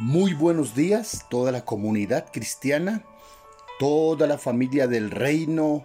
[0.00, 3.04] Muy buenos días, toda la comunidad cristiana,
[3.78, 5.84] toda la familia del reino,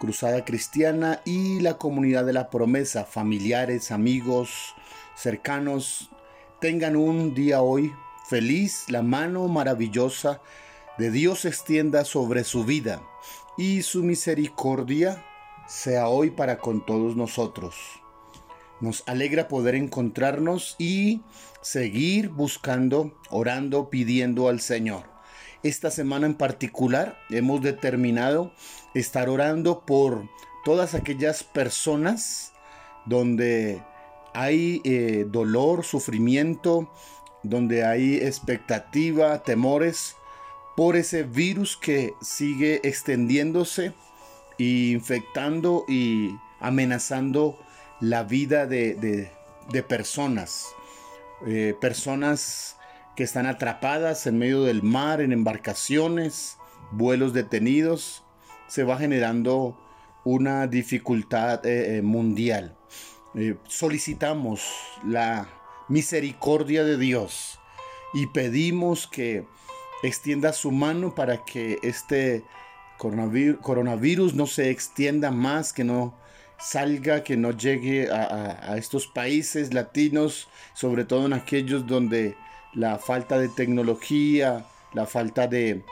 [0.00, 4.74] Cruzada Cristiana y la comunidad de la promesa, familiares, amigos,
[5.14, 6.10] cercanos,
[6.60, 7.92] tengan un día hoy
[8.28, 10.40] feliz, la mano maravillosa
[10.98, 13.00] de Dios extienda sobre su vida
[13.56, 15.24] y su misericordia
[15.68, 18.01] sea hoy para con todos nosotros.
[18.82, 21.20] Nos alegra poder encontrarnos y
[21.60, 25.04] seguir buscando, orando, pidiendo al Señor.
[25.62, 28.52] Esta semana en particular hemos determinado
[28.92, 30.28] estar orando por
[30.64, 32.54] todas aquellas personas
[33.06, 33.80] donde
[34.34, 36.92] hay eh, dolor, sufrimiento,
[37.44, 40.16] donde hay expectativa, temores
[40.76, 43.92] por ese virus que sigue extendiéndose
[44.58, 47.61] e infectando y amenazando
[48.02, 49.30] la vida de,
[49.88, 50.74] personas,
[51.46, 52.76] eh, personas
[53.14, 56.58] que están atrapadas en medio del mar, en embarcaciones,
[56.90, 58.24] vuelos detenidos,
[58.66, 59.78] se va generando
[60.24, 62.76] una dificultad eh, eh, mundial.
[63.68, 64.66] solicitamos
[65.06, 65.46] la
[65.88, 67.60] misericordia de Dios
[68.14, 69.46] y pedimos que
[70.02, 72.42] extienda su mano para que este
[72.98, 76.20] coronavirus no se extienda más, que no
[76.62, 82.36] salga, que no llegue a, estos países latinos, sobre todo en aquellos donde
[82.72, 85.82] la falta de tecnología, la falta de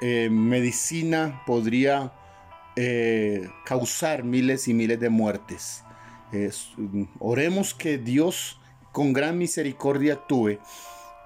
[0.00, 2.12] eh, medicina podría
[2.76, 5.84] eh, causar miles y miles de muertes.
[7.18, 8.58] oremos que Dios
[8.92, 10.58] con gran misericordia actúe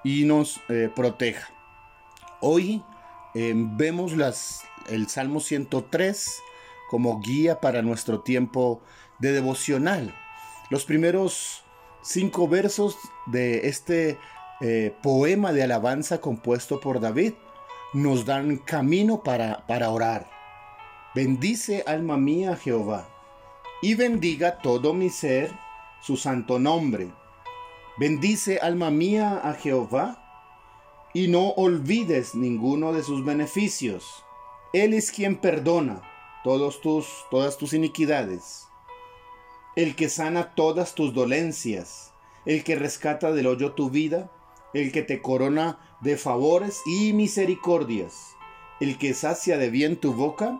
[0.03, 1.49] y nos eh, proteja.
[2.41, 2.83] Hoy
[3.33, 6.41] vemos las, el Salmo 103
[6.91, 8.81] como guía para nuestro tiempo
[9.17, 10.13] de devocional.
[10.69, 11.63] Los primeros
[12.01, 12.97] cinco versos
[13.27, 14.17] de este
[14.59, 17.31] eh, poema de alabanza compuesto por David
[17.93, 20.29] nos dan camino para, para orar.
[21.15, 23.07] Bendice alma mía Jehová,
[23.81, 25.49] y bendiga todo mi ser
[26.01, 27.09] su santo nombre.
[27.97, 34.25] Bendice alma mía a Jehová, y no olvides ninguno de sus beneficios.
[34.73, 36.10] Él es quien perdona
[36.43, 38.67] tus, todas tus iniquidades,
[39.75, 42.13] el que sana todas tus dolencias,
[42.45, 44.31] el que rescata del hoyo tu vida,
[44.73, 48.35] el que te corona de favores y misericordias,
[48.79, 50.59] el que sacia de bien tu boca,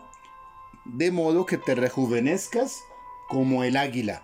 [0.85, 2.83] de modo que te rejuvenezcas
[3.27, 4.21] como el águila.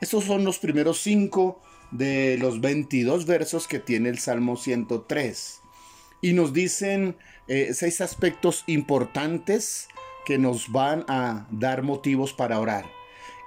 [0.00, 5.60] Estos son los primeros cinco de los 22 versos que tiene el Salmo 103.
[6.20, 7.16] Y nos dicen
[7.48, 9.88] eh, seis aspectos importantes
[10.26, 12.84] que nos van a dar motivos para orar.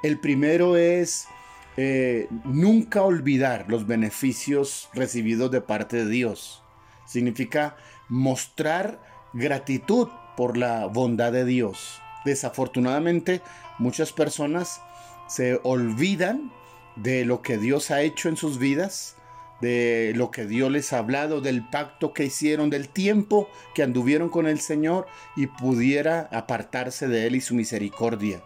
[0.01, 1.27] El primero es
[1.75, 6.63] eh, nunca olvidar los beneficios recibidos de parte de Dios.
[7.05, 7.75] Significa
[8.07, 9.01] mostrar
[9.33, 10.07] gratitud
[10.37, 12.01] por la bondad de Dios.
[12.23, 13.41] Desafortunadamente,
[13.77, 14.81] muchas personas
[15.27, 16.51] se olvidan
[16.95, 19.17] de lo que Dios ha hecho en sus vidas
[19.61, 24.29] de lo que Dios les ha hablado, del pacto que hicieron, del tiempo que anduvieron
[24.29, 28.41] con el Señor y pudiera apartarse de Él y su misericordia.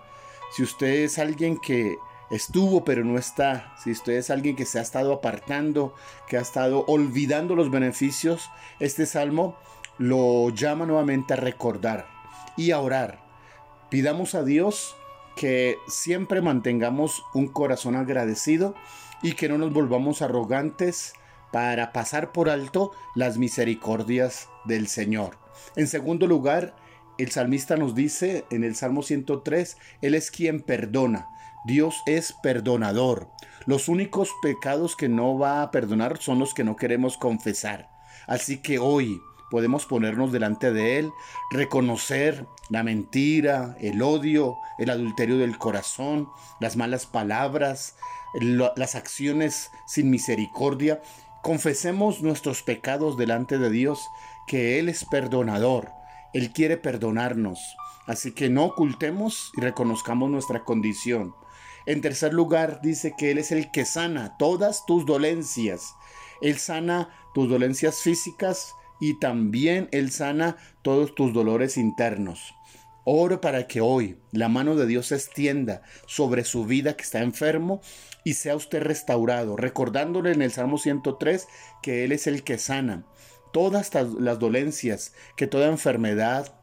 [0.55, 1.95] Si usted es alguien que
[2.31, 5.93] estuvo pero no está, si usted es alguien que se ha estado apartando,
[6.27, 8.49] que ha estado olvidando los beneficios,
[8.79, 9.57] este salmo
[9.97, 12.07] lo llama nuevamente a recordar
[12.57, 13.23] y a orar.
[13.89, 14.95] Pidamos a Dios
[15.35, 18.75] que siempre mantengamos un corazón agradecido
[19.23, 21.13] y que no nos volvamos arrogantes
[21.51, 25.37] para pasar por alto las misericordias del Señor.
[25.75, 26.75] En segundo lugar,
[27.17, 31.27] el salmista nos dice en el Salmo 103, Él es quien perdona.
[31.65, 33.29] Dios es perdonador.
[33.65, 37.89] Los únicos pecados que no va a perdonar son los que no queremos confesar.
[38.27, 39.21] Así que hoy
[39.53, 41.13] podemos ponernos delante de Él,
[41.51, 46.27] reconocer la mentira, el odio, el adulterio del corazón,
[46.59, 47.95] las malas palabras,
[48.33, 51.03] las acciones sin misericordia.
[51.43, 54.09] Confesemos nuestros pecados delante de Dios,
[54.47, 55.91] que Él es perdonador.
[56.33, 57.59] Él quiere perdonarnos.
[58.07, 61.35] Así que no ocultemos y reconozcamos nuestra condición.
[61.85, 65.93] En tercer lugar, dice que Él es el que sana todas tus dolencias.
[66.41, 72.53] Él sana tus dolencias físicas, y también Él sana todos tus dolores internos.
[73.05, 77.21] Oro para que hoy la mano de Dios se extienda sobre su vida que está
[77.21, 77.81] enfermo
[78.23, 81.47] y sea usted restaurado, recordándole en el Salmo 103
[81.81, 83.05] que Él es el que sana
[83.53, 86.53] todas las dolencias, que toda enfermedad,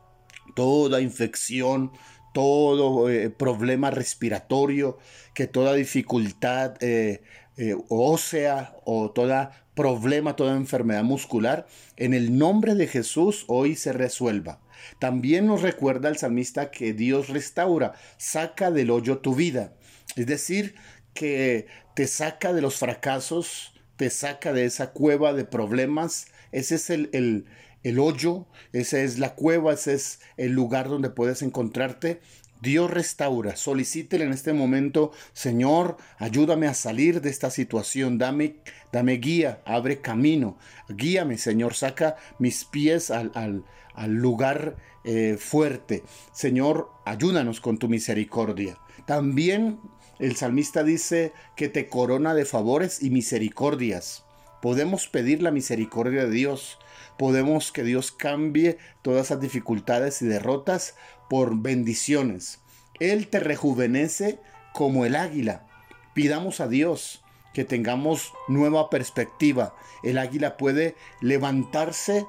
[0.55, 1.93] toda infección,
[2.35, 4.99] todo eh, problema respiratorio,
[5.33, 7.23] que toda dificultad eh,
[7.57, 11.67] eh, ósea o toda problema, toda enfermedad muscular,
[11.97, 14.61] en el nombre de Jesús hoy se resuelva.
[14.99, 19.73] También nos recuerda el salmista que Dios restaura, saca del hoyo tu vida.
[20.17, 20.75] Es decir,
[21.15, 26.27] que te saca de los fracasos, te saca de esa cueva de problemas.
[26.53, 27.47] Ese es el, el,
[27.83, 32.21] el hoyo, esa es la cueva, ese es el lugar donde puedes encontrarte
[32.61, 33.57] Dios restaura.
[33.57, 38.19] Solicítele en este momento, Señor, ayúdame a salir de esta situación.
[38.19, 38.57] Dame,
[38.93, 40.59] dame guía, abre camino.
[40.89, 46.03] Guíame, Señor, saca mis pies al, al, lugar eh, fuerte.
[46.33, 48.79] Señor, ayúdanos con tu misericordia.
[49.07, 49.81] También
[50.19, 54.25] el salmista dice que te corona de favores y misericordias.
[54.63, 56.79] Podemos pedir la misericordia de Dios.
[57.19, 60.95] Podemos que Dios cambie todas esas dificultades y derrotas
[61.29, 62.61] por bendiciones.
[62.99, 64.39] Él te rejuvenece
[64.73, 65.67] como el águila.
[66.15, 67.23] Pidamos a Dios
[67.55, 69.75] que tengamos nueva perspectiva.
[70.03, 72.27] El águila puede levantarse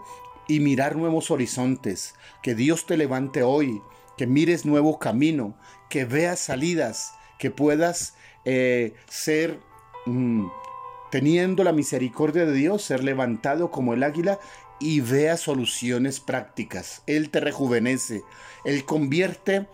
[0.47, 2.15] y mirar nuevos horizontes.
[2.41, 3.81] Que Dios te levante hoy,
[4.17, 5.57] que mires nuevo camino,
[5.89, 9.59] que veas salidas, que puedas eh, ser,
[10.05, 10.47] mm,
[11.11, 14.39] teniendo la misericordia de Dios, ser levantado como el águila
[14.79, 17.03] y vea soluciones prácticas.
[17.05, 18.23] Él te rejuvenece.
[18.65, 19.67] Él convierte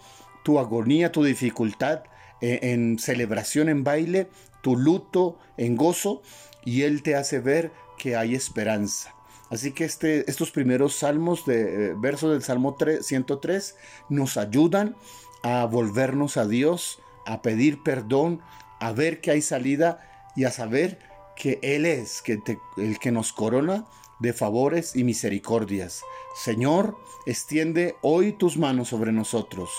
[0.43, 2.03] tu agonía, tu dificultad
[2.41, 4.29] eh, en, celebración, en baile,
[4.61, 6.21] tu luto en gozo
[6.65, 9.13] y Él te hace ver que hay esperanza.
[9.49, 13.75] Así que este, estos primeros salmos eh, versos del Salmo 103
[14.09, 14.95] nos ayudan
[15.41, 18.41] a volvernos a Dios, a pedir perdón,
[18.79, 19.99] a ver que hay salida
[20.35, 20.99] y a saber
[21.37, 22.41] que Él es que
[22.77, 23.85] el que nos corona
[24.19, 26.01] de favores y misericordias.
[26.35, 29.69] Señor, extiende hoy tus manos sobre nosotros,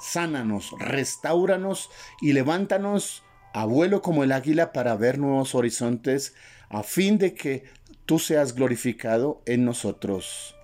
[0.00, 1.90] sánanos, restauranos
[2.20, 3.22] y levántanos
[3.54, 6.34] a vuelo como el águila para ver nuevos horizontes,
[6.68, 7.64] a fin de que
[8.04, 10.54] tú seas glorificado en nosotros.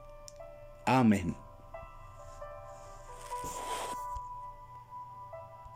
[0.84, 1.41] Amén.